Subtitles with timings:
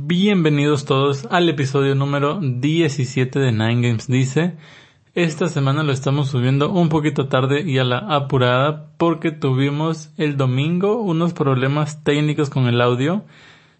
[0.00, 4.54] Bienvenidos todos al episodio número 17 de Nine Games Dice.
[5.16, 10.36] Esta semana lo estamos subiendo un poquito tarde y a la apurada porque tuvimos el
[10.36, 13.24] domingo unos problemas técnicos con el audio.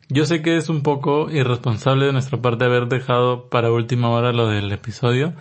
[0.09, 4.33] Yo sé que es un poco irresponsable de nuestra parte haber dejado para última hora
[4.33, 5.35] lo del episodio,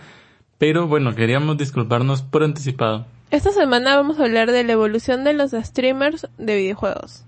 [0.58, 3.04] pero bueno, queríamos disculparnos por anticipado.
[3.32, 7.24] Esta semana vamos a hablar de la evolución de los streamers de videojuegos.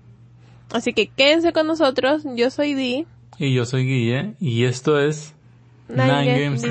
[0.71, 3.05] Así que quédense con nosotros, yo soy Di.
[3.43, 5.33] Y yo soy Guille, y esto es
[5.89, 6.61] Nine Nine Games.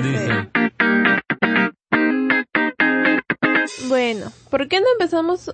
[3.89, 5.53] Bueno, ¿por qué no empezamos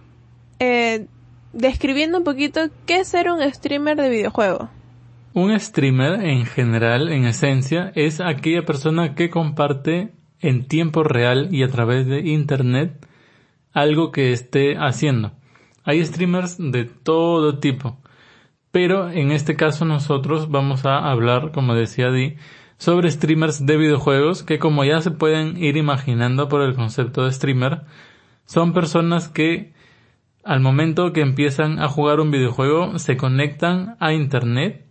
[0.60, 1.08] eh,
[1.54, 4.70] describiendo un poquito qué es ser un streamer de videojuego?
[5.34, 11.64] Un streamer en general, en esencia, es aquella persona que comparte en tiempo real y
[11.64, 13.08] a través de internet
[13.74, 15.32] algo que esté haciendo.
[15.84, 17.98] Hay streamers de todo tipo,
[18.72, 22.36] pero en este caso nosotros vamos a hablar, como decía Di,
[22.78, 27.32] sobre streamers de videojuegos que como ya se pueden ir imaginando por el concepto de
[27.32, 27.82] streamer,
[28.46, 29.74] son personas que
[30.44, 34.86] al momento que empiezan a jugar un videojuego se conectan a internet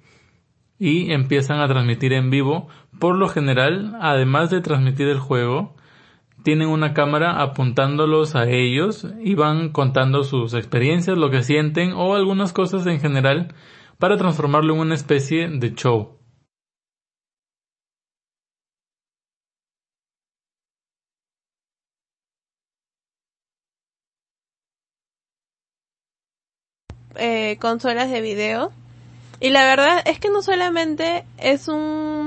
[0.78, 2.69] y empiezan a transmitir en vivo.
[2.98, 5.75] Por lo general, además de transmitir el juego,
[6.47, 12.14] tienen una cámara apuntándolos a ellos y van contando sus experiencias, lo que sienten o
[12.14, 13.53] algunas cosas en general
[13.98, 16.20] para transformarlo en una especie de show.
[27.16, 28.70] Eh, consolas de video.
[29.41, 32.25] Y la verdad es que no solamente es un,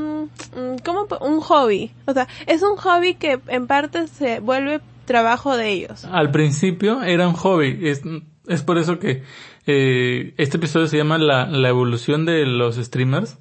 [0.55, 4.81] un- ¿cómo po- un hobby, o sea, es un hobby que en parte se vuelve
[5.05, 6.05] trabajo de ellos.
[6.05, 8.01] Al principio era un hobby, es,
[8.47, 9.23] es por eso que
[9.67, 13.37] eh, este episodio se llama la, la evolución de los streamers,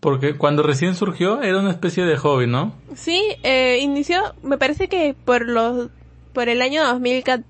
[0.00, 2.74] porque cuando recién surgió era una especie de hobby, ¿no?
[2.96, 5.88] Sí, eh, inició, me parece que por los,
[6.32, 7.44] por el año 2014,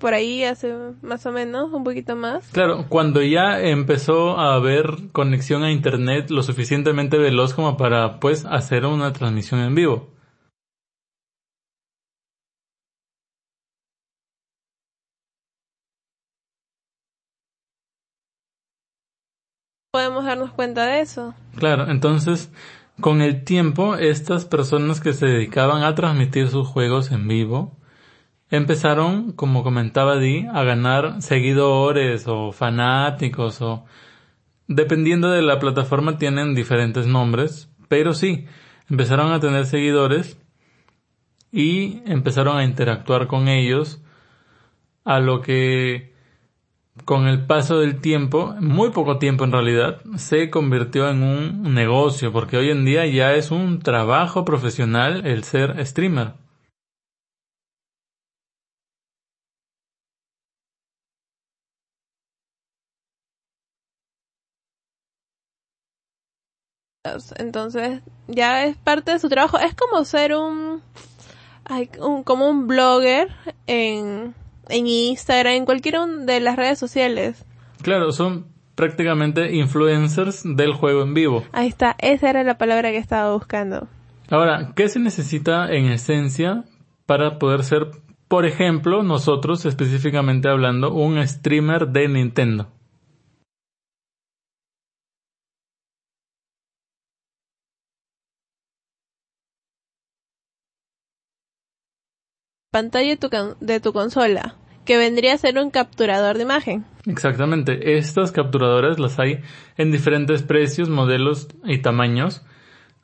[0.00, 2.48] por ahí, hace más o menos, un poquito más.
[2.48, 8.44] Claro, cuando ya empezó a haber conexión a internet lo suficientemente veloz como para pues
[8.44, 10.10] hacer una transmisión en vivo.
[19.90, 21.34] Podemos darnos cuenta de eso.
[21.56, 22.52] Claro, entonces
[23.00, 27.77] con el tiempo estas personas que se dedicaban a transmitir sus juegos en vivo
[28.50, 33.84] empezaron, como comentaba Di, a ganar seguidores o fanáticos o
[34.66, 38.46] dependiendo de la plataforma tienen diferentes nombres, pero sí,
[38.90, 40.38] empezaron a tener seguidores
[41.50, 44.02] y empezaron a interactuar con ellos
[45.04, 46.12] a lo que
[47.04, 52.32] con el paso del tiempo, muy poco tiempo en realidad, se convirtió en un negocio,
[52.32, 56.32] porque hoy en día ya es un trabajo profesional el ser streamer.
[67.36, 69.58] Entonces, ya es parte de su trabajo.
[69.58, 70.82] Es como ser un,
[71.64, 73.28] ay, un- como un blogger
[73.66, 74.34] en,
[74.68, 77.44] en Instagram, en cualquiera de las redes sociales.
[77.82, 81.44] Claro, son prácticamente influencers del juego en vivo.
[81.52, 83.88] Ahí está, esa era la palabra que estaba buscando.
[84.30, 86.64] Ahora, ¿qué se necesita en esencia
[87.06, 87.90] para poder ser,
[88.28, 92.68] por ejemplo, nosotros específicamente hablando, un streamer de Nintendo?
[102.78, 103.28] Pantalla de tu,
[103.58, 106.84] de tu consola, que vendría a ser un capturador de imagen.
[107.06, 109.40] Exactamente, estas capturadoras las hay
[109.76, 112.46] en diferentes precios, modelos y tamaños.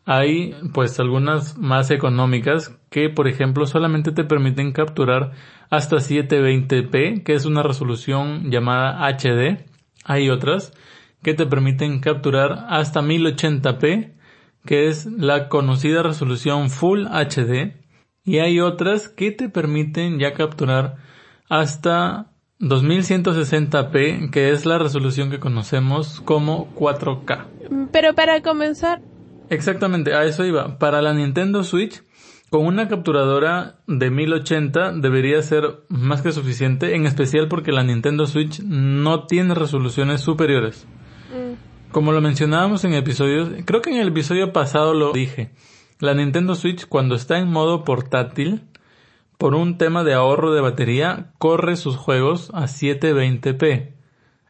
[0.05, 5.33] Hay pues algunas más económicas que por ejemplo solamente te permiten capturar
[5.71, 9.67] hasta 720p, que es una resolución llamada HD.
[10.05, 10.73] Hay otras
[11.25, 14.13] que te permiten capturar hasta 1080p,
[14.65, 17.84] que es la conocida resolución Full HD.
[18.25, 20.97] Y hay otras que te permiten ya capturar
[21.49, 22.31] hasta
[22.61, 27.45] 2160p, que es la resolución que conocemos como 4K.
[27.93, 29.01] Pero para comenzar,
[29.51, 30.79] Exactamente, a eso iba.
[30.79, 32.03] Para la Nintendo Switch,
[32.51, 38.27] con una capturadora de 1080 debería ser más que suficiente, en especial porque la Nintendo
[38.27, 40.87] Switch no tiene resoluciones superiores.
[41.31, 45.51] mm, Como lo mencionábamos en episodios, creo que en el episodio pasado lo dije.
[46.01, 48.63] La Nintendo Switch cuando está en modo portátil,
[49.39, 53.93] por un tema de ahorro de batería, corre sus juegos a 720p,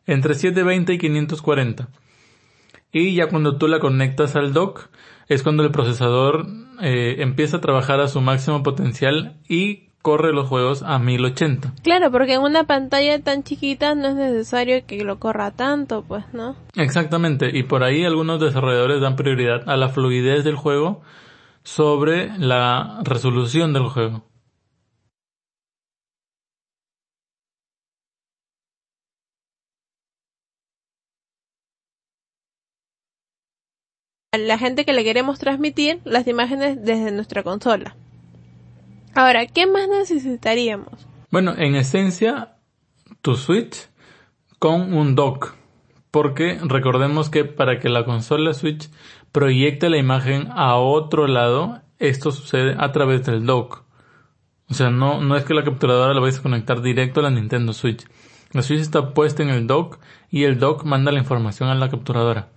[0.06, 1.88] entre 720 y 540.
[2.92, 4.88] Y ya cuando tú la conectas al dock,
[5.28, 6.46] es cuando el procesador
[6.80, 11.74] eh, empieza a trabajar a su máximo potencial y corre los juegos a 1080.
[11.82, 16.24] Claro, porque en una pantalla tan chiquita no es necesario que lo corra tanto, pues,
[16.32, 16.56] ¿no?
[16.74, 21.02] Exactamente, y por ahí algunos desarrolladores dan prioridad a la fluidez del juego
[21.64, 24.24] sobre la resolución del juego.
[34.36, 37.94] la gente que le queremos transmitir las imágenes desde nuestra consola.
[39.14, 41.06] Ahora, ¿qué más necesitaríamos?
[41.30, 42.56] Bueno, en esencia,
[43.22, 43.88] tu Switch
[44.58, 45.54] con un dock.
[46.10, 48.88] Porque recordemos que para que la consola Switch
[49.34, 53.82] proyecte la imagen a otro lado, esto sucede a través del dock.
[54.70, 57.30] O sea, no, no es que la capturadora la vayas a conectar directo a la
[57.30, 58.06] Nintendo Switch.
[58.52, 59.98] La Switch está puesta en el dock
[60.30, 62.50] y el dock manda la información a la capturadora.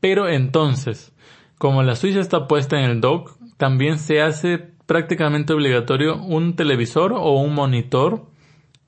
[0.00, 1.14] Pero entonces,
[1.58, 7.12] como la Switch está puesta en el dock, también se hace prácticamente obligatorio un televisor
[7.12, 8.26] o un monitor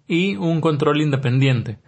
[0.09, 1.79] y un control independiente,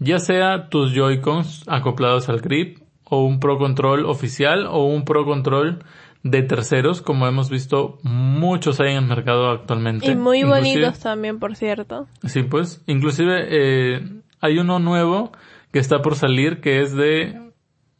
[0.00, 2.78] ya sea tus Joy-Cons acoplados al grip
[3.08, 5.84] o un Pro Control oficial o un Pro Control
[6.22, 10.10] de terceros, como hemos visto muchos hay en el mercado actualmente.
[10.10, 12.06] Y muy bonitos también, por cierto.
[12.24, 15.32] Sí, pues, inclusive eh, hay uno nuevo
[15.72, 17.40] que está por salir que es de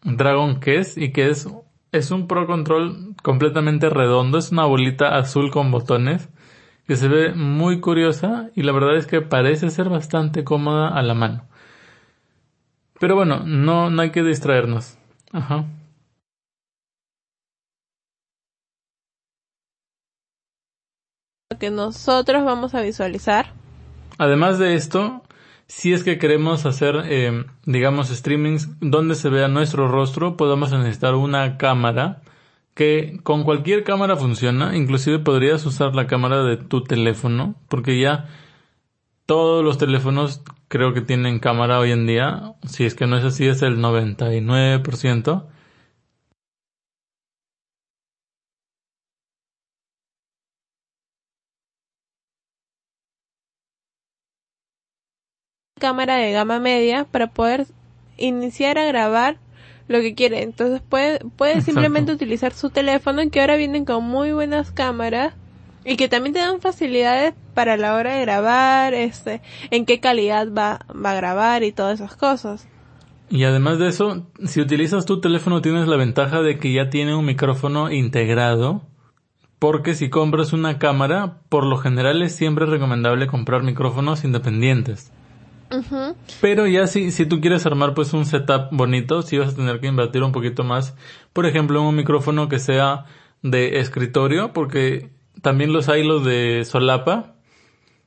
[0.03, 1.49] Dragon Quest y que es
[1.93, 6.29] es un Pro Control completamente redondo, es una bolita azul con botones
[6.87, 11.03] que se ve muy curiosa y la verdad es que parece ser bastante cómoda a
[11.03, 11.45] la mano.
[12.99, 14.98] Pero bueno, no, no hay que distraernos.
[15.33, 15.67] Ajá.
[21.51, 23.53] Lo que nosotros vamos a visualizar.
[24.19, 25.23] Además de esto,
[25.67, 31.15] si es que queremos hacer, eh, digamos, streamings donde se vea nuestro rostro, podemos necesitar
[31.15, 32.23] una cámara
[32.75, 38.29] que con cualquier cámara funciona, inclusive podrías usar la cámara de tu teléfono, porque ya
[39.29, 43.25] todos los teléfonos creo que tienen cámara hoy en día, si es que no es
[43.25, 45.47] así es el 99%.
[55.79, 57.67] cámara de gama media para poder
[58.17, 59.39] iniciar a grabar
[59.89, 60.43] lo que quiere.
[60.43, 65.35] Entonces puede, puede simplemente utilizar su teléfono que ahora vienen con muy buenas cámaras
[65.89, 69.41] y que también te dan facilidades para la hora de grabar, este,
[69.71, 72.69] en qué calidad va, va a grabar y todas esas cosas.
[73.31, 77.15] Y además de eso, si utilizas tu teléfono tienes la ventaja de que ya tiene
[77.15, 78.83] un micrófono integrado,
[79.59, 85.11] porque si compras una cámara, por lo general es siempre recomendable comprar micrófonos independientes.
[86.41, 89.81] Pero ya si, si tú quieres armar pues un setup bonito, si vas a tener
[89.81, 90.95] que invertir un poquito más.
[91.33, 93.05] Por ejemplo, un micrófono que sea
[93.43, 95.11] de escritorio, porque
[95.43, 97.35] también los hay los de solapa,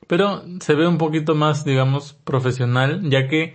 [0.06, 3.54] pero se ve un poquito más, digamos, profesional, ya que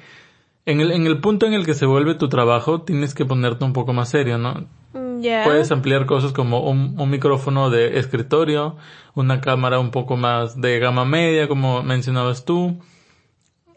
[0.65, 3.63] en el, en el punto en el que se vuelve tu trabajo, tienes que ponerte
[3.63, 4.67] un poco más serio, ¿no?
[4.93, 8.75] Mm, Puedes ampliar cosas como un, un micrófono de escritorio,
[9.13, 12.79] una cámara un poco más de gama media, como mencionabas tú,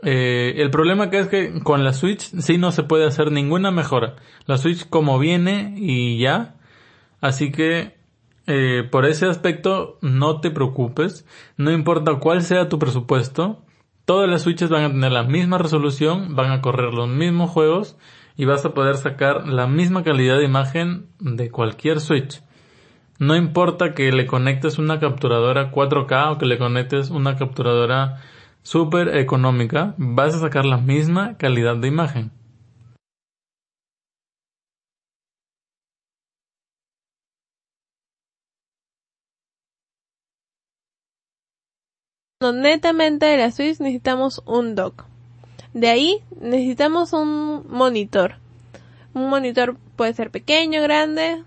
[0.03, 3.71] eh, el problema que es que con la Switch sí no se puede hacer ninguna
[3.71, 4.17] mejora.
[4.47, 6.55] La Switch como viene y ya.
[7.21, 8.00] Así que
[8.47, 11.27] eh, por ese aspecto no te preocupes.
[11.57, 13.63] No importa cuál sea tu presupuesto.
[14.05, 17.97] Todas las Switches van a tener la misma resolución, van a correr los mismos juegos
[18.37, 22.43] y vas a poder sacar la misma calidad de imagen de cualquier Switch.
[23.19, 28.23] No importa que le conectes una capturadora 4K o que le conectes una capturadora
[28.63, 32.33] súper económica, vas a sacar la misma calidad de imagen.
[42.41, 45.05] Netamente de la Switch necesitamos un dock.
[45.75, 48.37] De ahí necesitamos un monitor.
[49.13, 51.45] Un monitor puede ser pequeño, grande,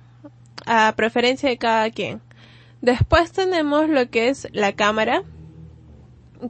[0.67, 2.21] a preferencia de cada quien.
[2.81, 5.23] Después tenemos lo que es la cámara,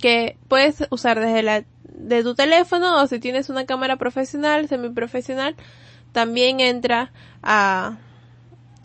[0.01, 5.55] que puedes usar desde la de tu teléfono o si tienes una cámara profesional, semiprofesional,
[6.11, 7.97] también entra a,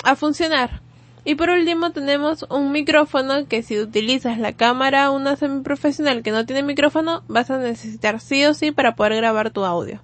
[0.04, 0.82] a funcionar.
[1.28, 6.46] Y por último tenemos un micrófono que si utilizas la cámara una semiprofesional que no
[6.46, 10.00] tiene micrófono, vas a necesitar sí o sí para poder grabar tu audio.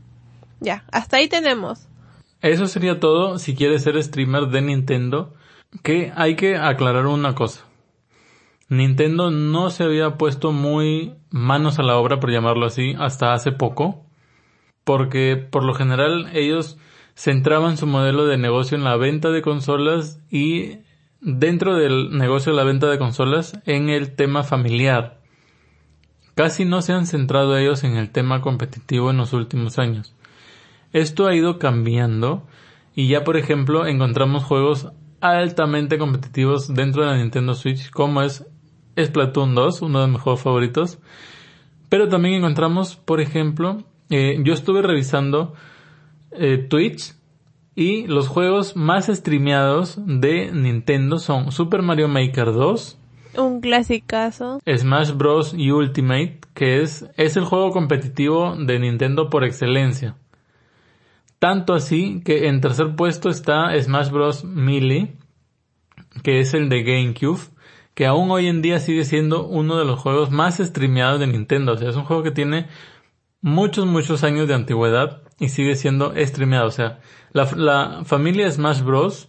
[0.61, 1.89] Ya, hasta ahí tenemos.
[2.43, 5.33] Eso sería todo si quieres ser streamer de Nintendo,
[5.83, 7.65] que hay que aclarar una cosa.
[8.69, 13.51] Nintendo no se había puesto muy manos a la obra, por llamarlo así, hasta hace
[13.51, 14.05] poco,
[14.85, 16.77] porque por lo general ellos
[17.17, 20.81] centraban su modelo de negocio en la venta de consolas y
[21.25, 25.21] dentro del negocio de la venta de consolas en el tema familiar.
[26.35, 30.15] Casi no se han centrado ellos en el tema competitivo en los últimos años.
[30.93, 32.47] Esto ha ido cambiando
[32.95, 34.89] y ya por ejemplo encontramos juegos
[35.21, 38.47] altamente competitivos dentro de la Nintendo Switch como es
[39.03, 40.99] Splatoon 2, uno de mis juegos favoritos.
[41.89, 45.55] Pero también encontramos, por ejemplo, eh, yo estuve revisando
[46.33, 47.15] eh, Twitch
[47.75, 52.99] y los juegos más streameados de Nintendo son Super Mario Maker 2,
[53.37, 55.55] un clasicazo, Smash Bros.
[55.55, 60.17] Ultimate, que es, es el juego competitivo de Nintendo por excelencia.
[61.39, 64.45] Tanto así que en tercer puesto está Smash Bros.
[64.45, 65.17] Melee,
[66.23, 67.41] que es el de GameCube,
[67.95, 71.73] que aún hoy en día sigue siendo uno de los juegos más streameados de Nintendo.
[71.73, 72.69] O sea, es un juego que tiene
[73.41, 76.69] muchos, muchos años de antigüedad y sigue siendo streameado.
[76.69, 77.01] O sea,
[77.33, 79.29] la, la familia Smash Bros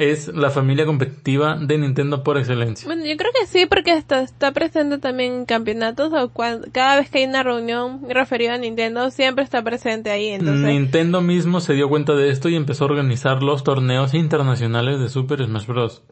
[0.00, 2.86] es la familia competitiva de Nintendo por excelencia.
[2.86, 6.32] Bueno, yo creo que sí, porque está, está presente también en campeonatos o
[6.72, 10.28] cada vez que hay una reunión referida a Nintendo, siempre está presente ahí.
[10.28, 10.66] Entonces...
[10.66, 15.10] Nintendo mismo se dio cuenta de esto y empezó a organizar los torneos internacionales de
[15.10, 16.02] Super Smash Bros.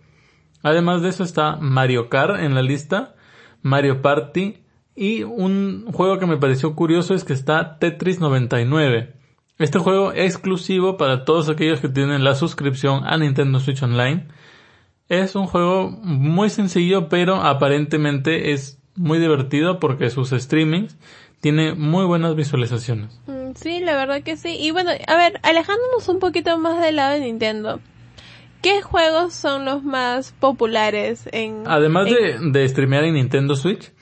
[0.62, 3.14] Además de eso está Mario Kart en la lista,
[3.62, 4.64] Mario Party
[4.98, 9.18] y un juego que me pareció curioso es que está Tetris 99
[9.58, 14.28] este juego exclusivo para todos aquellos que tienen la suscripción a Nintendo Switch Online.
[15.08, 20.96] Es un juego muy sencillo, pero aparentemente es muy divertido porque sus streamings
[21.40, 23.20] tiene muy buenas visualizaciones.
[23.26, 24.56] Mm, sí, la verdad que sí.
[24.60, 27.80] Y bueno, a ver, alejándonos un poquito más del lado de Nintendo.
[28.62, 31.62] ¿Qué juegos son los más populares en...
[31.66, 33.92] Además De, de streamear en Nintendo Switch,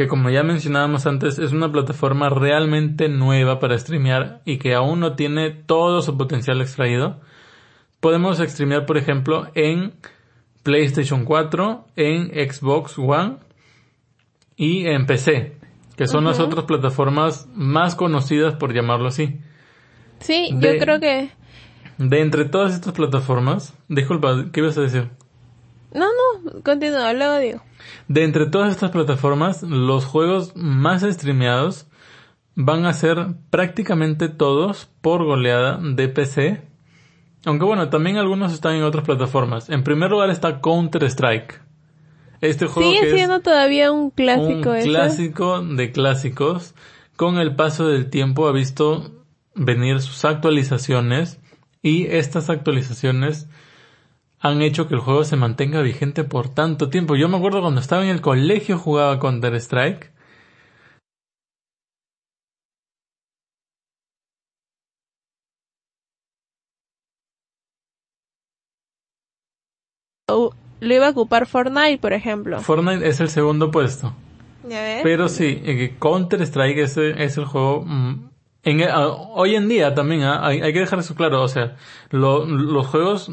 [0.00, 4.98] que como ya mencionábamos antes es una plataforma realmente nueva para streamear y que aún
[4.98, 7.20] no tiene todo su potencial extraído.
[8.00, 9.92] Podemos streamear por ejemplo en
[10.62, 13.36] PlayStation 4, en Xbox One
[14.56, 15.58] y en PC,
[15.98, 19.38] que son las otras plataformas más conocidas por llamarlo así.
[20.20, 21.28] Sí, yo creo que...
[21.98, 25.10] De entre todas estas plataformas, disculpa, ¿qué ibas a decir?
[25.92, 26.06] No,
[26.44, 27.62] no, continúa, luego digo.
[28.08, 31.86] De entre todas estas plataformas, los juegos más streameados
[32.54, 36.62] van a ser prácticamente todos por goleada de PC.
[37.44, 39.70] Aunque bueno, también algunos están en otras plataformas.
[39.70, 41.60] En primer lugar está Counter Strike.
[42.40, 44.70] Este juego Sigue siendo todavía un clásico.
[44.70, 46.74] Un clásico de clásicos.
[47.16, 49.10] Con el paso del tiempo ha visto
[49.54, 51.38] venir sus actualizaciones
[51.82, 53.48] y estas actualizaciones
[54.40, 57.14] han hecho que el juego se mantenga vigente por tanto tiempo.
[57.14, 60.10] Yo me acuerdo cuando estaba en el colegio jugaba Counter Strike.
[70.26, 72.60] Lo iba a ocupar Fortnite, por ejemplo.
[72.60, 74.14] Fortnite es el segundo puesto.
[75.02, 78.30] Pero sí, eh, Counter Strike es, es el juego mm,
[78.62, 80.46] en, ah, hoy en día también ¿ah?
[80.46, 81.76] hay, que dejar eso claro, o sea,
[82.10, 83.32] los juegos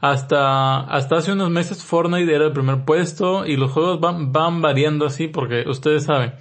[0.00, 4.60] hasta, hasta hace unos meses Fortnite era el primer puesto y los juegos van, van
[4.60, 6.34] variando así porque ustedes saben,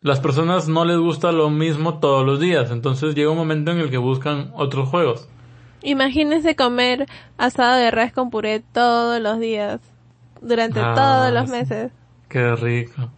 [0.00, 3.78] las personas no les gusta lo mismo todos los días, entonces llega un momento en
[3.78, 5.28] el que buscan otros juegos.
[5.82, 9.80] Imagínense comer asado de res con puré todos los días,
[10.40, 11.92] durante ah, todos los meses.
[12.28, 13.10] Qué rico.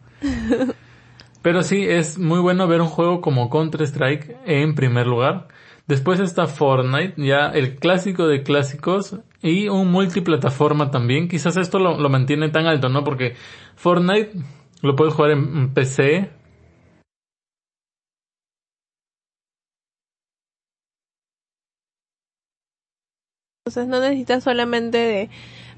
[1.43, 5.49] Pero sí, es muy bueno ver un juego como Counter Strike en primer lugar
[5.91, 11.27] Después está Fortnite, ya el clásico de clásicos y un multiplataforma también.
[11.27, 13.03] Quizás esto lo, mantiene tan alto, ¿no?
[13.03, 13.35] Porque
[13.75, 14.31] Fortnite
[14.83, 16.31] lo puedes jugar en PC,
[23.67, 25.31] Entonces no necesitas solamente de,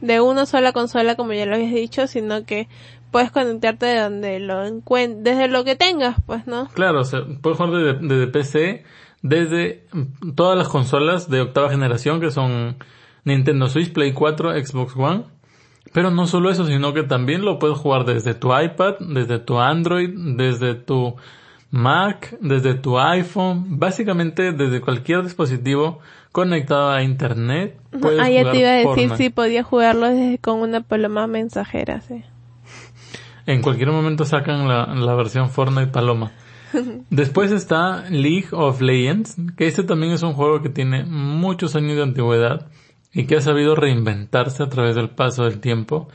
[0.02, 2.68] de una sola consola como ya lo habías dicho, sino que
[3.10, 6.68] puedes conectarte de donde lo encuentres, desde lo que tengas, pues, ¿no?
[6.68, 8.84] Claro, o sea, puedes jugar desde, desde PC,
[9.22, 9.86] desde
[10.34, 12.76] todas las consolas de octava generación que son
[13.24, 15.24] Nintendo Switch, Play 4, Xbox One.
[15.92, 19.58] Pero no solo eso, sino que también lo puedes jugar desde tu iPad, desde tu
[19.58, 21.16] Android, desde tu
[21.70, 26.00] Mac, desde tu iPhone, básicamente desde cualquier dispositivo
[26.30, 27.78] conectado a internet.
[28.00, 32.00] Puedes ah, ya te iba a decir si podía jugarlo desde con una paloma mensajera,
[32.00, 32.24] sí.
[33.46, 36.30] En cualquier momento sacan la, la versión Fortnite Paloma.
[37.10, 41.96] Después está League of Legends, que este también es un juego que tiene muchos años
[41.96, 42.68] de antigüedad
[43.12, 46.08] y que ha sabido reinventarse a través del paso del tiempo.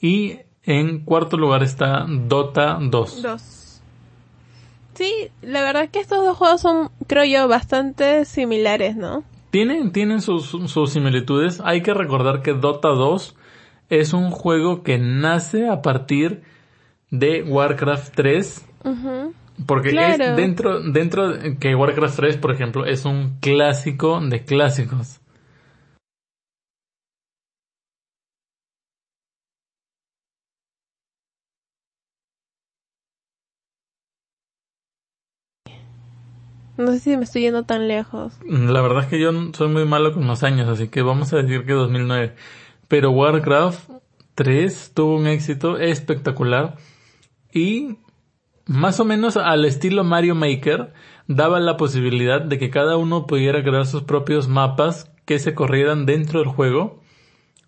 [0.00, 3.80] Y en cuarto lugar está Dota 2.
[4.94, 5.12] Sí,
[5.42, 9.24] la verdad es que estos dos juegos son, creo yo, bastante similares, ¿no?
[9.50, 11.60] Tienen, tienen sus, sus similitudes.
[11.64, 13.36] Hay que recordar que Dota 2
[13.88, 16.42] es un juego que nace a partir
[17.10, 18.66] de Warcraft 3.
[19.64, 25.20] Porque es dentro, dentro que Warcraft 3, por ejemplo, es un clásico de clásicos.
[36.76, 38.34] No sé si me estoy yendo tan lejos.
[38.44, 41.38] La verdad es que yo soy muy malo con los años, así que vamos a
[41.38, 42.34] decir que 2009.
[42.88, 43.90] Pero Warcraft
[44.34, 46.76] 3 tuvo un éxito espectacular
[47.50, 47.96] y
[48.66, 50.92] más o menos al estilo Mario Maker
[51.26, 56.06] daba la posibilidad de que cada uno pudiera crear sus propios mapas que se corrieran
[56.06, 57.00] dentro del juego.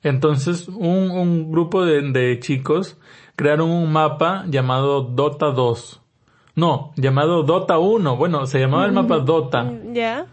[0.03, 2.99] Entonces un, un grupo de, de chicos
[3.37, 6.03] crearon un mapa llamado Dota 2
[6.59, 8.17] no, llamado Dota 1.
[8.17, 9.73] Bueno, se llamaba el mapa Dota.
[9.93, 10.27] ¿Ya?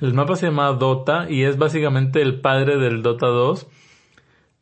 [0.00, 3.68] El mapa se llamaba Dota y es básicamente el padre del Dota 2.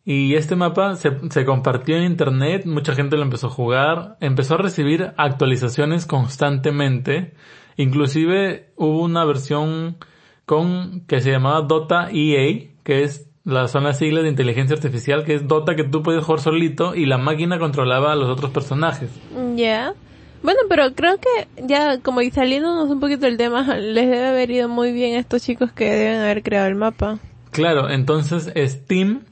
[0.04, 4.54] Y este mapa se, se, compartió en internet, mucha gente lo empezó a jugar, empezó
[4.54, 7.32] a recibir actualizaciones constantemente.
[7.76, 9.96] Inclusive hubo una versión
[10.44, 15.34] con que se llamaba Dota EA, que es la zona sigla de inteligencia artificial, que
[15.34, 19.10] es Dota que tú puedes jugar solito y la máquina controlaba a los otros personajes.
[19.54, 19.94] Ya.
[20.42, 24.50] Bueno, pero creo que ya como y saliéndonos un poquito del tema, les debe haber
[24.50, 27.18] ido muy bien a estos chicos que deben haber creado el mapa.
[27.50, 29.22] Claro, entonces Steam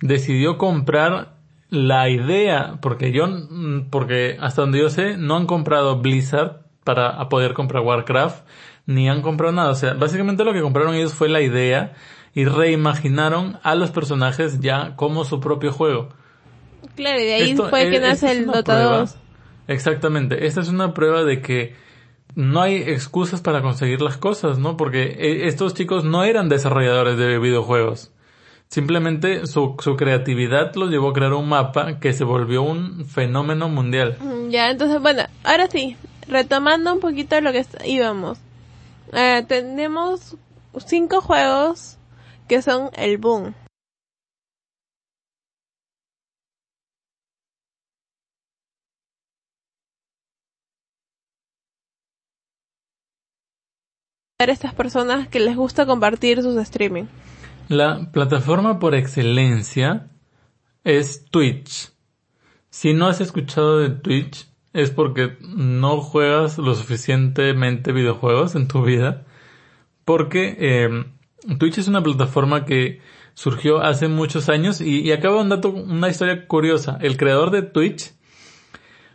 [0.00, 1.34] decidió comprar
[1.68, 3.28] la idea, porque yo,
[3.90, 8.44] porque hasta donde yo sé, no han comprado Blizzard para poder comprar Warcraft,
[8.86, 9.70] ni han comprado nada.
[9.70, 11.92] O sea, básicamente lo que compraron ellos fue la idea
[12.34, 16.08] y reimaginaron a los personajes ya como su propio juego.
[16.96, 19.16] Claro, y de ahí fue que nace el Dota 2.
[19.68, 20.46] Exactamente.
[20.46, 21.74] Esta es una prueba de que
[22.34, 24.76] no hay excusas para conseguir las cosas, ¿no?
[24.76, 28.12] Porque eh, estos chicos no eran desarrolladores de videojuegos.
[28.72, 33.68] Simplemente su, su creatividad los llevó a crear un mapa que se volvió un fenómeno
[33.68, 34.16] mundial.
[34.20, 35.96] Mm, ya, entonces, bueno, ahora sí,
[36.28, 38.38] retomando un poquito lo que íbamos.
[39.12, 40.36] Eh, tenemos
[40.86, 41.98] cinco juegos
[42.46, 43.54] que son el boom.
[54.48, 57.04] estas personas que les gusta compartir sus streaming?
[57.70, 60.08] La plataforma por excelencia
[60.82, 61.92] es Twitch.
[62.68, 68.82] Si no has escuchado de Twitch es porque no juegas lo suficientemente videojuegos en tu
[68.82, 69.24] vida.
[70.04, 71.04] Porque eh,
[71.60, 73.02] Twitch es una plataforma que
[73.34, 76.98] surgió hace muchos años y, y acaba un dato, una historia curiosa.
[77.00, 78.14] El creador de Twitch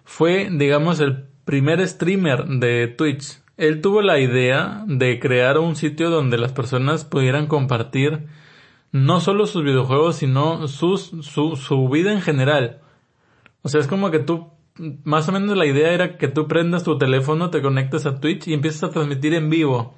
[0.05, 6.09] fue, digamos, el primer streamer de Twitch él tuvo la idea de crear un sitio
[6.09, 8.27] donde las personas pudieran compartir
[8.95, 12.79] no solo sus videojuegos, sino sus, su, su vida en general.
[13.61, 14.51] O sea, es como que tú,
[15.03, 18.47] más o menos la idea era que tú prendas tu teléfono, te conectes a Twitch
[18.47, 19.95] y empiezas a transmitir en vivo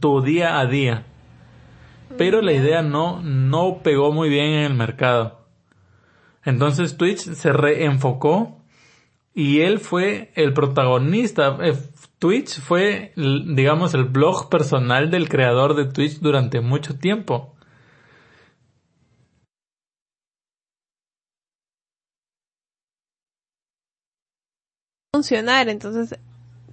[0.00, 1.06] tu día a día.
[2.18, 5.46] Pero la idea no, no pegó muy bien en el mercado.
[6.44, 8.64] Entonces Twitch se reenfocó
[9.32, 11.78] y él fue el protagonista, eh,
[12.18, 17.53] Twitch fue, digamos, el blog personal del creador de Twitch durante mucho tiempo.
[25.14, 26.18] Funcionar, entonces,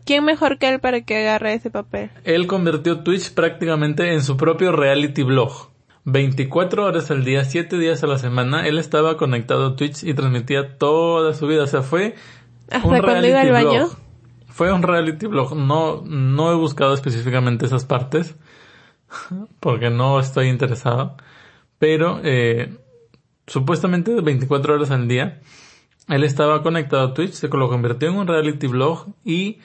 [0.03, 2.09] ¿quién mejor que él para que agarre ese papel?
[2.23, 5.69] Él convirtió Twitch prácticamente en su propio reality blog.
[6.05, 10.15] 24 horas al día, 7 días a la semana, él estaba conectado a Twitch y
[10.15, 11.65] transmitía toda su vida.
[11.65, 12.15] O sea, fue
[12.83, 13.89] un reality baño?
[14.47, 15.55] fue un reality blog.
[15.55, 18.35] No, no he buscado específicamente esas partes
[19.59, 21.15] porque no estoy interesado.
[21.77, 22.75] Pero eh,
[23.45, 25.41] supuestamente 24 horas al día
[26.11, 29.59] él estaba conectado a Twitch, se lo convirtió en un reality blog y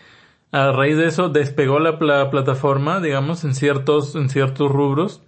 [0.52, 5.22] a raíz de eso despegó la, la plataforma, digamos, en ciertos, en ciertos rubros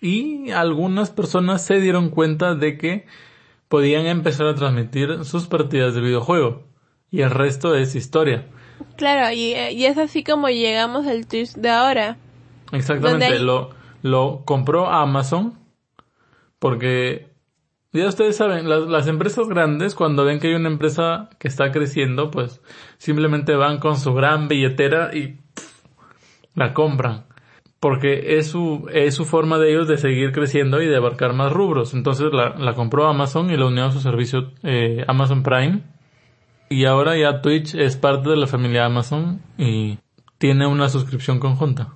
[0.00, 3.06] y algunas personas se dieron cuenta de que
[3.68, 6.64] podían empezar a transmitir sus partidas de videojuego
[7.10, 8.46] y el resto es historia.
[8.96, 12.16] Claro, y, y es así como llegamos al Twitch de ahora.
[12.72, 13.70] Exactamente, lo,
[14.02, 15.58] lo compró Amazon
[16.58, 17.29] porque
[17.92, 21.72] ya ustedes saben, las, las, empresas grandes cuando ven que hay una empresa que está
[21.72, 22.60] creciendo, pues
[22.98, 25.40] simplemente van con su gran billetera y
[26.54, 27.24] la compran.
[27.80, 31.50] Porque es su, es su forma de ellos de seguir creciendo y de abarcar más
[31.50, 31.94] rubros.
[31.94, 35.82] Entonces la, la compró Amazon y la unió a su servicio eh, Amazon Prime
[36.70, 39.98] y ahora ya Twitch es parte de la familia Amazon y
[40.38, 41.94] tiene una suscripción conjunta.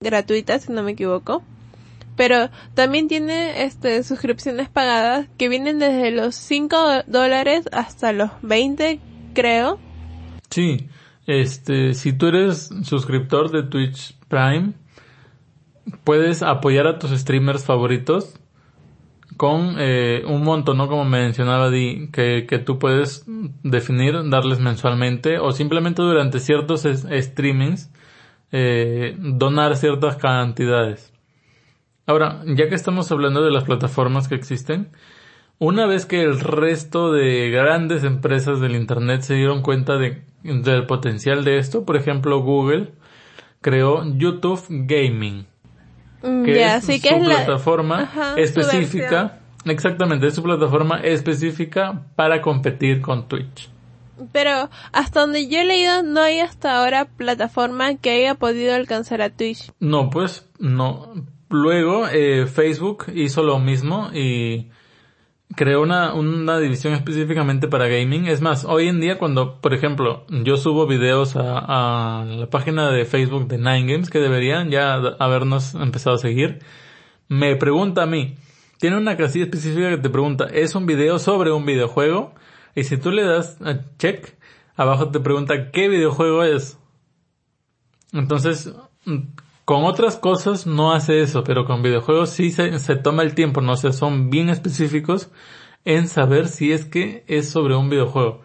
[0.00, 1.42] Gratuita, si no me equivoco.
[2.16, 9.00] Pero también tiene este suscripciones pagadas que vienen desde los 5 dólares hasta los 20,
[9.34, 9.78] creo.
[10.50, 10.88] Sí,
[11.26, 14.74] este, si tú eres suscriptor de Twitch Prime,
[16.04, 18.34] puedes apoyar a tus streamers favoritos
[19.36, 20.88] con eh, un monto, ¿no?
[20.88, 23.24] Como mencionaba Di, que, que tú puedes
[23.62, 27.90] definir, darles mensualmente o simplemente durante ciertos streamings
[28.52, 31.12] eh, donar ciertas cantidades.
[32.06, 34.88] Ahora, ya que estamos hablando de las plataformas que existen,
[35.58, 40.86] una vez que el resto de grandes empresas del Internet se dieron cuenta de, del
[40.86, 42.92] potencial de esto, por ejemplo Google
[43.60, 45.46] creó YouTube Gaming
[46.20, 52.06] Mm, que es sí que su la- plataforma su específica, exactamente, es su plataforma específica
[52.16, 53.70] para competir con Twitch.
[54.32, 59.22] Pero hasta donde yo he leído, no hay hasta ahora plataforma que haya podido alcanzar
[59.22, 59.70] a Twitch.
[59.80, 61.14] No, pues no.
[61.50, 64.68] Luego eh, Facebook hizo lo mismo y
[65.56, 68.26] creó una, una división específicamente para gaming.
[68.26, 72.90] Es más, hoy en día cuando, por ejemplo, yo subo videos a, a la página
[72.90, 76.60] de Facebook de Nine Games, que deberían ya habernos empezado a seguir,
[77.28, 78.36] me pregunta a mí,
[78.78, 82.34] tiene una casilla específica que te pregunta, ¿es un video sobre un videojuego?
[82.78, 84.36] Y si tú le das a check,
[84.76, 86.78] abajo te pregunta qué videojuego es.
[88.12, 88.72] Entonces,
[89.04, 89.18] mm,
[89.64, 93.60] con otras cosas no hace eso, pero con videojuegos sí se, se toma el tiempo,
[93.62, 95.28] no sé, son bien específicos
[95.84, 98.42] en saber si es que es sobre un videojuego.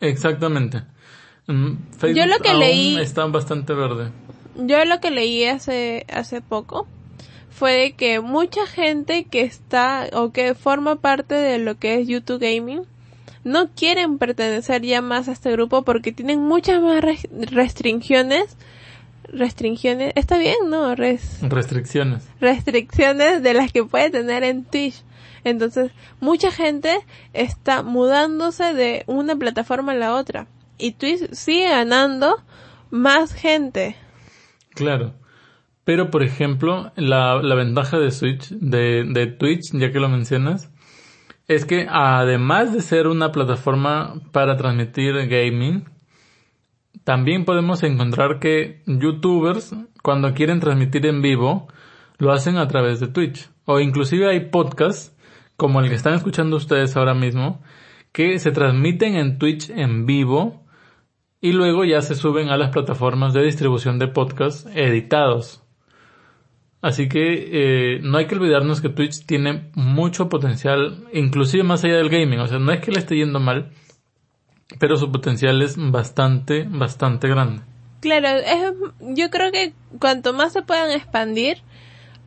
[0.00, 0.82] Exactamente.
[1.46, 4.10] Mm, Facebook Yo lo que aún leí- está bastante verde.
[4.58, 6.86] Yo lo que leí hace, hace poco
[7.50, 12.06] fue de que mucha gente que está o que forma parte de lo que es
[12.08, 12.82] YouTube Gaming
[13.44, 18.56] no quieren pertenecer ya más a este grupo porque tienen muchas más res- restricciones.
[19.28, 20.94] Restricciones, está bien, ¿no?
[20.94, 22.24] Res- Restricciones.
[22.40, 25.02] restricciones de las que puede tener en Twitch.
[25.44, 26.98] Entonces, mucha gente
[27.32, 30.46] está mudándose de una plataforma a la otra.
[30.78, 32.42] Y Twitch sigue ganando
[32.90, 33.96] más gente.
[34.76, 35.14] Claro.
[35.84, 40.70] Pero, por ejemplo, la, la ventaja de Switch, de, de Twitch, ya que lo mencionas,
[41.48, 45.84] es que además de ser una plataforma para transmitir gaming,
[47.04, 51.68] también podemos encontrar que youtubers, cuando quieren transmitir en vivo,
[52.18, 53.48] lo hacen a través de Twitch.
[53.64, 55.16] O inclusive hay podcasts,
[55.56, 57.62] como el que están escuchando ustedes ahora mismo,
[58.12, 60.65] que se transmiten en Twitch en vivo
[61.46, 65.62] y luego ya se suben a las plataformas de distribución de podcast editados.
[66.82, 71.98] Así que eh, no hay que olvidarnos que Twitch tiene mucho potencial, inclusive más allá
[71.98, 72.40] del gaming.
[72.40, 73.70] O sea, no es que le esté yendo mal,
[74.80, 77.62] pero su potencial es bastante, bastante grande.
[78.00, 81.58] Claro, es, yo creo que cuanto más se puedan expandir,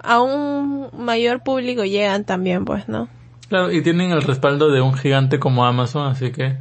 [0.02, 3.10] a un mayor público llegan también, pues, ¿no?
[3.50, 6.58] Claro, y tienen el respaldo de un gigante como Amazon, así que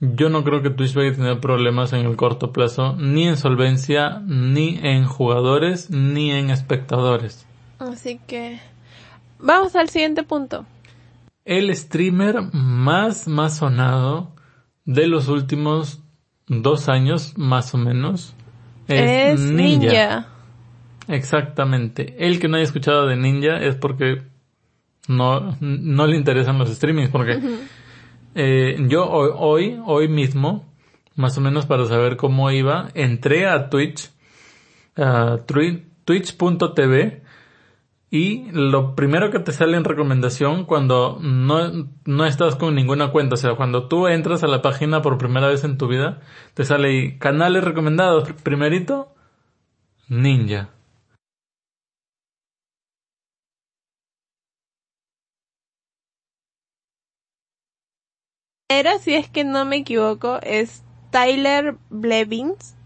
[0.00, 3.36] yo no creo que Twitch vaya a tener problemas en el corto plazo, ni en
[3.36, 7.46] solvencia, ni en jugadores, ni en espectadores.
[7.78, 8.60] Así que
[9.38, 10.66] vamos al siguiente punto.
[11.44, 14.32] El streamer más, más sonado
[14.84, 16.00] de los últimos
[16.48, 18.34] dos años, más o menos,
[18.88, 19.86] es, Es Ninja.
[19.86, 20.28] Ninja.
[21.08, 22.16] Exactamente.
[22.18, 24.22] El que no haya escuchado de Ninja es porque
[25.08, 27.40] no, no le interesan los streamings, porque
[28.36, 30.72] eh, yo hoy, hoy, mismo,
[31.14, 34.10] más o menos para saber cómo iba, entré a Twitch,
[34.96, 37.22] a twi- twitch.tv,
[38.08, 43.34] y lo primero que te sale en recomendación cuando no, no estás con ninguna cuenta,
[43.34, 46.20] o sea, cuando tú entras a la página por primera vez en tu vida,
[46.54, 49.12] te sale ahí, canales recomendados, primerito,
[50.08, 50.70] Ninja.
[58.68, 62.76] Era, si es que no me equivoco, es Tyler Blevins,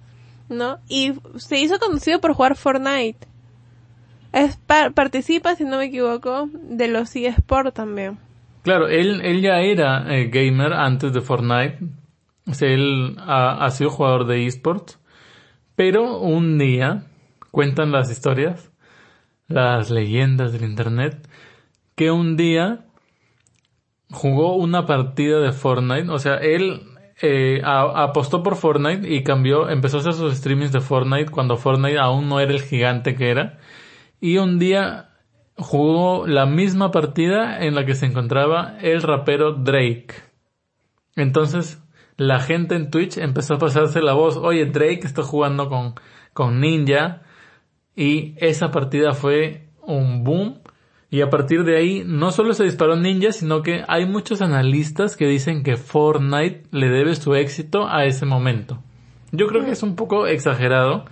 [0.51, 0.79] ¿no?
[0.89, 3.27] Y se hizo conocido por jugar Fortnite.
[4.33, 8.19] Es pa- participa, si no me equivoco, de los eSports también.
[8.63, 11.79] Claro, él, él ya era eh, gamer antes de Fortnite.
[12.47, 14.99] O sea, él ha sido jugador de esports.
[15.77, 17.05] Pero un día,
[17.51, 18.71] cuentan las historias,
[19.49, 21.27] las leyendas del internet,
[21.95, 22.85] que un día
[24.11, 26.11] jugó una partida de Fortnite.
[26.11, 26.83] O sea, él
[27.23, 31.99] eh, apostó por Fortnite y cambió, empezó a hacer sus streamings de Fortnite cuando Fortnite
[31.99, 33.59] aún no era el gigante que era.
[34.21, 35.11] Y un día
[35.57, 40.15] jugó la misma partida en la que se encontraba el rapero Drake.
[41.17, 41.83] Entonces,
[42.17, 45.95] la gente en Twitch empezó a pasarse la voz, oye, Drake está jugando con,
[46.33, 47.23] con Ninja,
[47.97, 50.61] y esa partida fue un boom.
[51.13, 55.17] Y a partir de ahí, no solo se disparó Ninja, sino que hay muchos analistas
[55.17, 58.81] que dicen que Fortnite le debe su éxito a ese momento.
[59.33, 61.07] Yo creo que es un poco exagerado,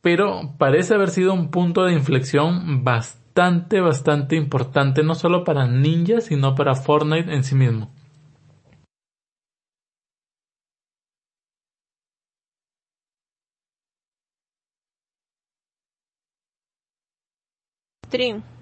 [0.00, 6.20] pero parece haber sido un punto de inflexión bastante, bastante importante, no solo para Ninja,
[6.20, 7.90] sino para Fortnite en sí mismo.
[18.06, 18.57] Stream.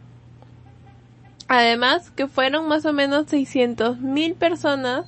[1.49, 5.07] Además, que fueron más o menos 600 mil personas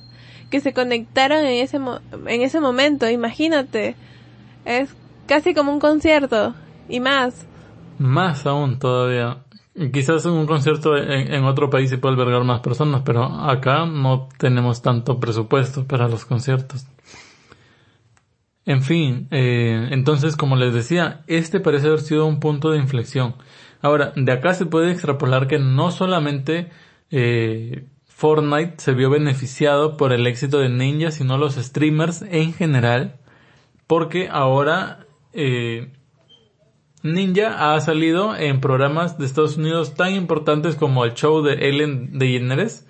[0.49, 3.95] que se conectaron en ese, en ese momento, imagínate.
[4.65, 4.95] Es
[5.27, 6.55] casi como un concierto
[6.87, 7.45] y más.
[7.97, 9.43] Más aún todavía.
[9.93, 14.27] Quizás en un concierto en, otro país se puede albergar más personas, pero acá no
[14.37, 16.85] tenemos tanto presupuesto para los conciertos.
[18.65, 23.35] En fin, eh, entonces como les decía, este parece haber sido un punto de inflexión.
[23.81, 26.69] Ahora, de acá se puede extrapolar que no solamente
[27.11, 33.15] eh, Fortnite se vio beneficiado por el éxito de Ninja, sino los streamers en general,
[33.87, 35.93] porque ahora eh,
[37.01, 42.19] Ninja ha salido en programas de Estados Unidos tan importantes como el show de Ellen
[42.19, 42.85] DeGeneres,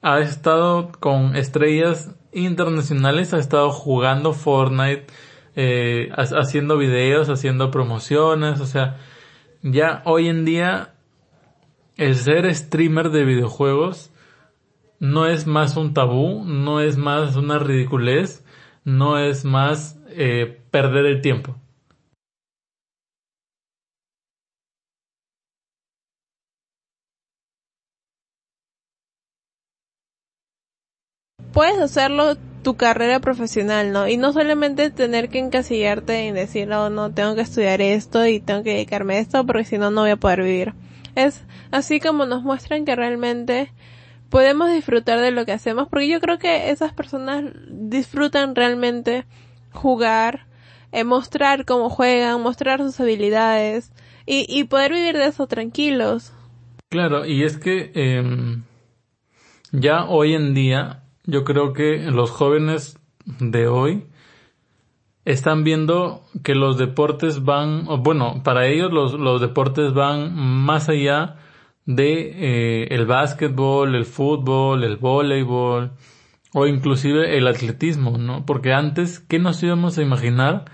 [0.00, 5.06] ha estado con estrellas internacionales, ha estado jugando Fortnite,
[5.54, 8.98] eh, haciendo videos, haciendo promociones, o sea,
[9.62, 10.94] ya hoy en día
[11.96, 14.10] el ser streamer de videojuegos
[14.98, 18.44] no es más un tabú, no es más una ridiculez,
[18.84, 21.56] no es más eh, perder el tiempo.
[31.52, 34.08] Puedes hacerlo tu carrera profesional, ¿no?
[34.08, 38.40] Y no solamente tener que encasillarte en decir, oh, no, tengo que estudiar esto y
[38.40, 40.74] tengo que dedicarme a esto porque si no, no voy a poder vivir.
[41.14, 43.72] Es así como nos muestran que realmente
[44.30, 49.26] podemos disfrutar de lo que hacemos, porque yo creo que esas personas disfrutan realmente
[49.72, 50.46] jugar,
[50.90, 53.92] eh, mostrar cómo juegan, mostrar sus habilidades
[54.24, 56.32] y, y poder vivir de eso tranquilos.
[56.88, 58.58] Claro, y es que eh,
[59.72, 62.98] ya hoy en día yo creo que los jóvenes
[63.38, 64.04] de hoy
[65.24, 71.36] están viendo que los deportes van, bueno, para ellos los, los deportes van más allá
[71.86, 75.92] de eh, el básquetbol, el fútbol, el voleibol
[76.52, 78.44] o inclusive el atletismo, ¿no?
[78.44, 80.64] Porque antes, ¿qué nos íbamos a imaginar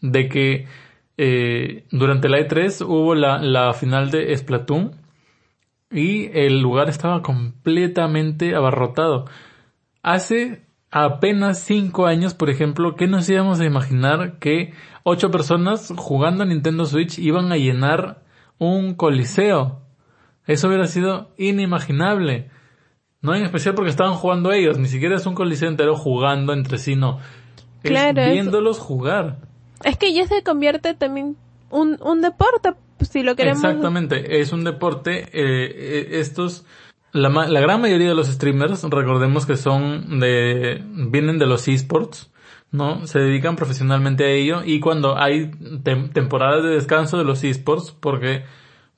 [0.00, 0.66] de que
[1.16, 4.92] eh, durante la E3 hubo la, la final de Splatoon
[5.90, 9.26] y el lugar estaba completamente abarrotado?
[10.06, 16.44] Hace apenas cinco años, por ejemplo, ¿qué nos íbamos a imaginar que ocho personas jugando
[16.44, 18.22] a Nintendo Switch iban a llenar
[18.56, 19.80] un coliseo?
[20.46, 22.52] Eso hubiera sido inimaginable.
[23.20, 26.78] No en especial porque estaban jugando ellos, ni siquiera es un coliseo entero jugando entre
[26.78, 27.18] sí, no.
[27.82, 29.38] Claro, viéndolos jugar.
[29.82, 31.36] Es que ya se convierte también
[31.68, 33.64] un, un deporte, si lo queremos.
[33.64, 35.22] Exactamente, es un deporte.
[35.32, 36.64] Eh, eh, estos,
[37.16, 42.30] la, la gran mayoría de los streamers, recordemos que son de, vienen de los esports,
[42.70, 43.06] ¿no?
[43.06, 45.50] Se dedican profesionalmente a ello y cuando hay
[46.12, 48.44] temporadas de descanso de los esports, porque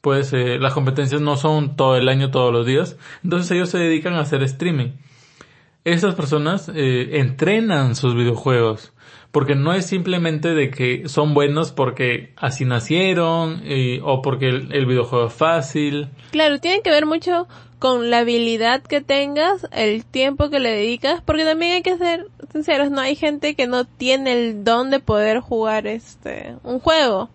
[0.01, 2.97] pues eh, las competencias no son todo el año, todos los días.
[3.25, 4.93] Entonces ellos se dedican a hacer streaming.
[5.85, 8.93] Esas personas eh, entrenan sus videojuegos.
[9.31, 14.73] Porque no es simplemente de que son buenos porque así nacieron eh, o porque el,
[14.73, 16.09] el, videojuego es fácil.
[16.31, 17.47] Claro, tiene que ver mucho
[17.79, 22.27] con la habilidad que tengas, el tiempo que le dedicas, porque también hay que ser
[22.53, 27.29] sinceros, no hay gente que no tiene el don de poder jugar este un juego.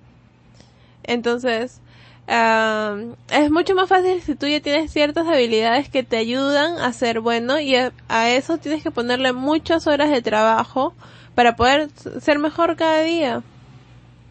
[1.03, 1.81] Entonces,
[2.27, 7.19] es mucho más fácil si tú ya tienes ciertas habilidades que te ayudan a ser
[7.19, 7.91] bueno y a,
[8.29, 10.93] eso tienes que ponerle muchas horas de trabajo
[11.35, 11.89] para poder
[12.21, 13.43] ser mejor cada día.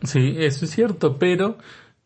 [0.04, 1.58] Sí, eso es cierto, pero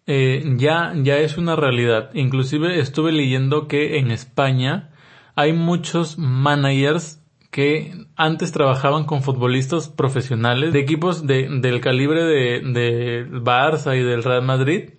[0.06, 2.10] eh, ya, ya es una realidad.
[2.14, 4.90] Inclusive estuve leyendo que en España
[5.34, 12.60] hay muchos managers que antes trabajaban con futbolistas profesionales de equipos de, del calibre de,
[12.60, 14.90] de Barça y del Real Madrid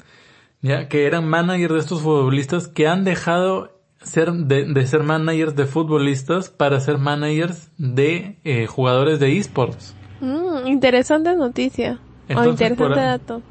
[0.61, 5.65] ya que eran managers de estos futbolistas que han dejado ser de, ser managers de
[5.65, 9.95] futbolistas para ser managers de eh, jugadores de esports.
[10.21, 11.99] Mm, interesante noticia.
[12.35, 13.41] o interesante dato.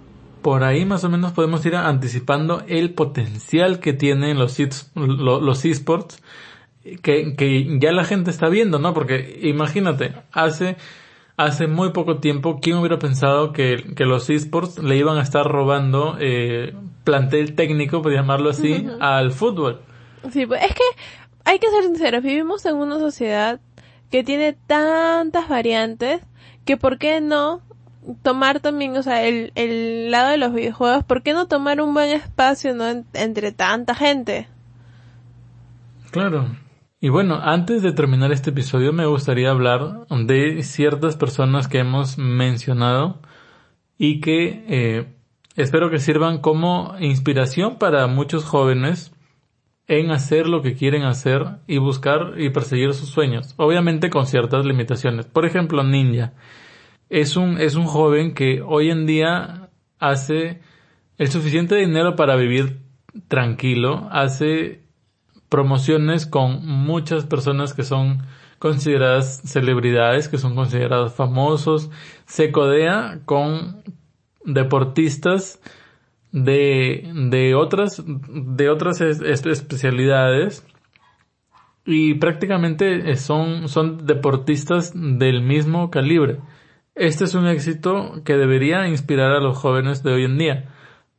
[0.46, 4.56] Por ahí más o menos podemos ir anticipando el potencial que tienen los,
[4.94, 6.22] los esports
[7.02, 8.94] que, que ya la gente está viendo, ¿no?
[8.94, 10.76] Porque imagínate, hace,
[11.36, 15.44] hace muy poco tiempo, ¿quién hubiera pensado que, que los esports le iban a estar
[15.44, 19.80] robando eh, plantel técnico, por llamarlo así, al fútbol?
[20.30, 20.84] Sí, pues es que
[21.44, 23.58] hay que ser sinceros, vivimos en una sociedad
[24.12, 26.20] que tiene tantas variantes
[26.64, 27.65] que por qué no
[28.22, 31.94] tomar también, o sea, el, el lado de los videojuegos, ¿por qué no tomar un
[31.94, 34.48] buen espacio, no, entre tanta gente?
[36.10, 36.46] Claro.
[36.98, 42.16] Y bueno, antes de terminar este episodio me gustaría hablar de ciertas personas que hemos
[42.16, 43.20] mencionado
[43.98, 45.14] y que eh,
[45.56, 49.12] espero que sirvan como inspiración para muchos jóvenes
[49.88, 54.64] en hacer lo que quieren hacer y buscar y perseguir sus sueños, obviamente con ciertas
[54.64, 55.26] limitaciones.
[55.26, 56.32] Por ejemplo, Ninja
[57.08, 60.60] es un, es un joven que hoy en día hace
[61.18, 62.80] el suficiente dinero para vivir
[63.28, 64.82] tranquilo, hace
[65.48, 68.22] promociones con muchas personas que son
[68.58, 71.90] consideradas celebridades, que son considerados famosos,
[72.26, 73.82] se codea con
[74.44, 75.60] deportistas
[76.32, 80.66] de, de otras, de otras especialidades
[81.84, 86.40] y prácticamente son, son deportistas del mismo calibre.
[86.96, 90.70] Este es un éxito que debería inspirar a los jóvenes de hoy en día.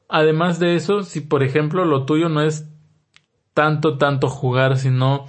[0.10, 2.68] Además de eso, si por ejemplo lo tuyo no es
[3.54, 5.28] tanto, tanto jugar, sino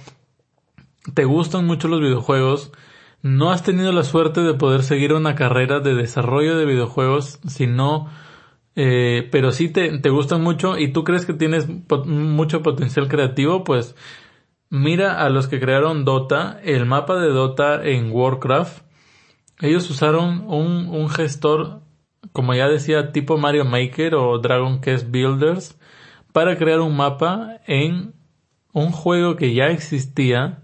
[1.13, 2.71] te gustan mucho los videojuegos,
[3.21, 8.07] no has tenido la suerte de poder seguir una carrera de desarrollo de videojuegos, sino,
[8.75, 11.67] eh, pero sí te, te gustan mucho y tú crees que tienes
[12.05, 13.95] mucho potencial creativo, pues
[14.71, 18.88] mira a los que crearon Dota, el mapa de Dota en Warcraft,
[19.61, 21.81] ellos usaron un, un gestor,
[22.31, 25.77] como ya decía, tipo Mario Maker o Dragon Quest Builders,
[26.31, 28.13] para crear un mapa en
[28.73, 30.61] un juego que ya existía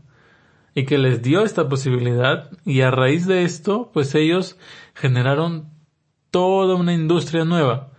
[0.74, 4.58] y que les dio esta posibilidad y a raíz de esto, pues ellos
[4.94, 5.70] generaron
[6.32, 7.92] toda una industria nueva.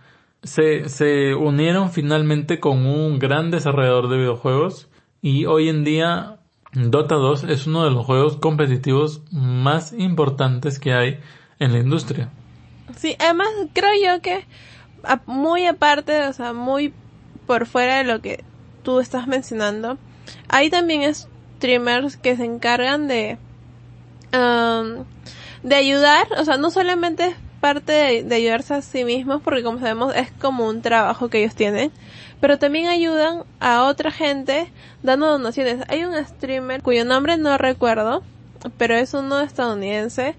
[0.43, 4.89] Se, se unieron finalmente con un gran desarrollador de videojuegos
[5.21, 6.36] y hoy en día
[6.77, 11.19] Dota 2 es uno de los juegos competitivos más importantes que hay
[11.59, 12.29] en la industria.
[12.95, 14.45] Sí, además creo yo que
[15.25, 16.93] muy aparte, o sea, muy
[17.47, 18.43] por fuera de lo que
[18.83, 19.97] tú estás mencionando,
[20.49, 23.37] hay también streamers que se encargan de
[24.33, 25.05] um,
[25.63, 27.35] de ayudar, o sea, no solamente
[27.67, 31.39] parte de, de ayudarse a sí mismos, porque como sabemos es como un trabajo que
[31.39, 31.91] ellos tienen,
[32.39, 34.71] pero también ayudan a otra gente
[35.03, 35.83] dando donaciones.
[35.89, 38.23] Hay un streamer cuyo nombre no recuerdo,
[38.77, 40.35] pero es uno estadounidense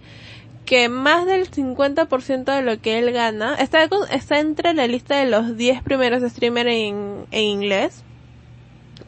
[0.64, 5.26] que más del 50% de lo que él gana está, está entre la lista de
[5.26, 8.04] los 10 primeros streamers en, en inglés.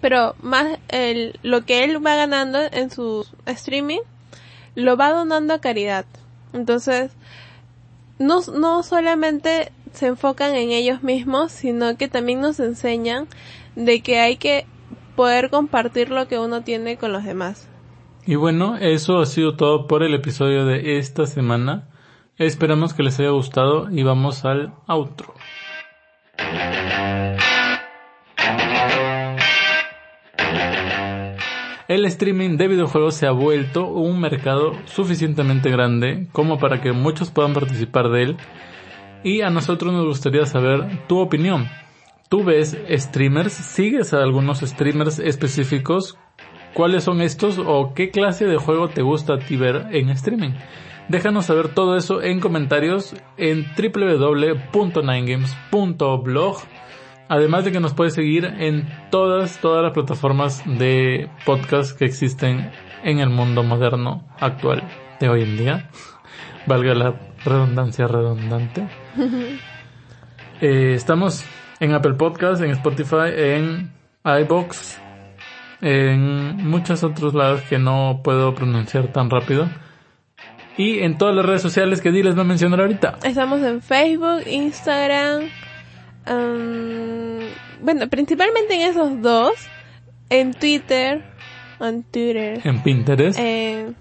[0.02, 4.00] Pero más el, lo que él va ganando en su streaming
[4.74, 6.04] lo va donando a caridad.
[6.52, 7.12] Entonces,
[8.20, 13.26] no, no solamente se enfocan en ellos mismos, sino que también nos enseñan
[13.74, 14.66] de que hay que
[15.16, 17.68] poder compartir lo que uno tiene con los demás.
[18.26, 21.88] Y bueno, eso ha sido todo por el episodio de esta semana.
[22.36, 25.34] Esperamos que les haya gustado y vamos al outro.
[31.90, 37.32] El streaming de videojuegos se ha vuelto un mercado suficientemente grande como para que muchos
[37.32, 38.36] puedan participar de él
[39.24, 41.66] y a nosotros nos gustaría saber tu opinión.
[42.28, 43.52] ¿Tú ves streamers?
[43.52, 46.16] ¿Sigues a algunos streamers específicos?
[46.74, 50.52] ¿Cuáles son estos o qué clase de juego te gusta a ti ver en streaming?
[51.08, 56.56] Déjanos saber todo eso en comentarios en www.ninegames.blog.
[57.30, 62.72] Además de que nos puedes seguir en todas, todas las plataformas de podcast que existen
[63.04, 64.82] en el mundo moderno actual
[65.20, 65.90] de hoy en día.
[66.66, 67.14] Valga la
[67.44, 68.86] redundancia redundante.
[70.62, 71.42] Eh, estamos
[71.78, 73.90] en Apple Podcast, en Spotify, en
[74.22, 74.98] iBox,
[75.80, 79.70] en muchos otros lados que no puedo pronunciar tan rápido.
[80.76, 83.20] Y en todas las redes sociales que Diles va a mencionar ahorita.
[83.24, 85.48] Estamos en Facebook, Instagram,
[86.28, 87.40] um,
[87.82, 89.52] bueno, principalmente en esos dos,
[90.28, 91.24] en Twitter,
[91.80, 93.96] en Twitter, en Pinterest, en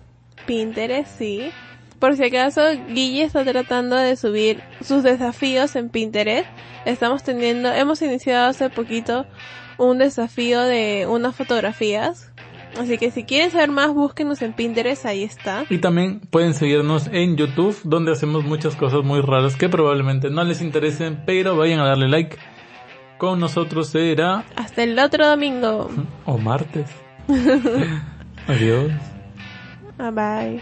[0.45, 1.51] Pinterest, sí.
[1.99, 6.47] Por si acaso, Guille está tratando de subir sus desafíos en Pinterest.
[6.85, 9.25] Estamos teniendo, hemos iniciado hace poquito
[9.77, 12.28] un desafío de unas fotografías.
[12.77, 15.65] Así que si quieren saber más, búsquenos en Pinterest, ahí está.
[15.69, 20.43] Y también pueden seguirnos en YouTube, donde hacemos muchas cosas muy raras que probablemente no
[20.43, 22.37] les interesen, pero vayan a darle like.
[23.17, 24.45] Con nosotros será...
[24.55, 25.89] Hasta el otro domingo.
[26.25, 26.89] O martes.
[28.47, 28.91] Adiós.
[29.97, 30.61] Ah, bye.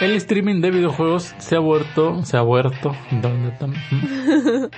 [0.00, 3.66] El streaming de videojuegos se ha vuelto, se ha vuelto, ¿dónde está?